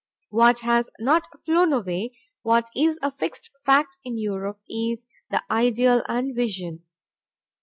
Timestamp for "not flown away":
0.99-2.17